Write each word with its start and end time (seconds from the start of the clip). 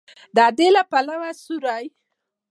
د 0.35 0.37
ادې 0.47 0.67
د 0.75 0.77
پلو 0.91 1.15
سیوری 1.43 1.85